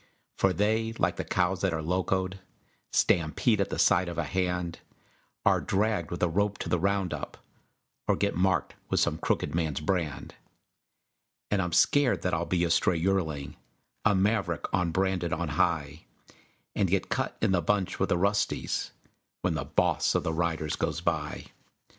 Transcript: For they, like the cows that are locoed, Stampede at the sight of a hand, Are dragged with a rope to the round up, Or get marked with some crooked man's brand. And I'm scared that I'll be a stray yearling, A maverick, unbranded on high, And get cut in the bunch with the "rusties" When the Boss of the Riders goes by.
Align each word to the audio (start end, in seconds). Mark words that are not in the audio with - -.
For 0.35 0.51
they, 0.51 0.93
like 0.93 1.17
the 1.17 1.23
cows 1.23 1.61
that 1.61 1.75
are 1.75 1.81
locoed, 1.83 2.39
Stampede 2.91 3.61
at 3.61 3.69
the 3.69 3.77
sight 3.77 4.09
of 4.09 4.17
a 4.17 4.23
hand, 4.23 4.79
Are 5.45 5.61
dragged 5.61 6.09
with 6.09 6.23
a 6.23 6.27
rope 6.27 6.57
to 6.57 6.69
the 6.69 6.79
round 6.79 7.13
up, 7.13 7.37
Or 8.07 8.15
get 8.15 8.33
marked 8.35 8.73
with 8.89 8.99
some 8.99 9.19
crooked 9.19 9.53
man's 9.53 9.79
brand. 9.79 10.33
And 11.51 11.61
I'm 11.61 11.71
scared 11.71 12.23
that 12.23 12.33
I'll 12.33 12.47
be 12.47 12.63
a 12.63 12.71
stray 12.71 12.97
yearling, 12.97 13.57
A 14.03 14.15
maverick, 14.15 14.65
unbranded 14.73 15.33
on 15.33 15.49
high, 15.49 16.05
And 16.75 16.89
get 16.89 17.09
cut 17.09 17.37
in 17.39 17.51
the 17.51 17.61
bunch 17.61 17.99
with 17.99 18.09
the 18.09 18.17
"rusties" 18.17 18.89
When 19.41 19.53
the 19.53 19.65
Boss 19.65 20.15
of 20.15 20.23
the 20.23 20.33
Riders 20.33 20.75
goes 20.75 20.99
by. 20.99 21.45